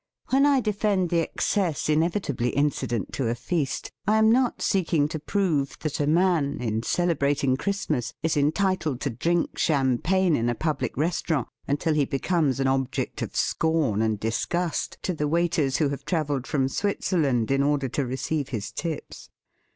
When 0.31 0.47
I 0.47 0.61
defend 0.61 1.11
the 1.11 1.19
excess 1.19 1.87
inevitably 1.87 2.49
incident 2.49 3.13
to 3.13 3.27
a 3.27 3.35
feast, 3.35 3.91
I 4.07 4.17
am 4.17 4.31
not 4.31 4.59
seeking 4.59 5.07
to 5.09 5.19
prove 5.19 5.77
that 5.81 5.99
a 5.99 6.07
man 6.07 6.59
in 6.59 6.81
celebrating 6.81 7.55
Christ 7.55 7.91
mas 7.91 8.13
is 8.23 8.35
entitled 8.35 8.99
to 9.01 9.11
drink 9.11 9.59
champagne 9.59 10.35
in 10.35 10.49
a 10.49 10.55
public 10.55 10.97
restaurant 10.97 11.49
until 11.67 11.93
he 11.93 12.05
becomes 12.05 12.59
an 12.59 12.65
object 12.67 13.21
of 13.21 13.35
scorn 13.35 14.01
and 14.01 14.19
disgust 14.19 14.97
to 15.03 15.13
the 15.13 15.27
wait 15.27 15.59
ers 15.59 15.77
who 15.77 15.89
have 15.89 16.03
travelled 16.03 16.47
from 16.47 16.67
Switzer 16.67 17.19
land 17.19 17.51
in 17.51 17.61
order 17.61 17.87
to 17.89 18.03
receive 18.03 18.49
his 18.49 18.71
tips. 18.71 19.29